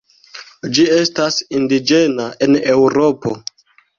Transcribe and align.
Ĝi 0.77 0.85
estas 0.93 1.37
indiĝena 1.59 2.27
en 2.47 2.57
Eŭropo. 2.79 3.37